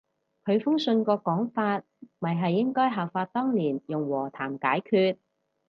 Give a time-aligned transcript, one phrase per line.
[0.45, 1.83] 佢封信個講法
[2.17, 5.17] 咪係應該效法當年用和談解決